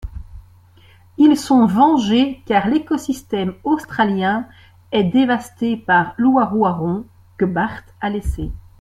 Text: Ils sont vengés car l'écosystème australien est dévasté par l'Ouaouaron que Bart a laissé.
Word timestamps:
Ils 1.19 1.37
sont 1.37 1.67
vengés 1.67 2.41
car 2.47 2.65
l'écosystème 2.67 3.53
australien 3.63 4.47
est 4.91 5.03
dévasté 5.03 5.77
par 5.77 6.15
l'Ouaouaron 6.17 7.05
que 7.37 7.45
Bart 7.45 7.83
a 8.01 8.09
laissé. 8.09 8.51